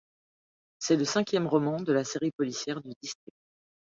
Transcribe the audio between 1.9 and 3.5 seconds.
la série policière du District.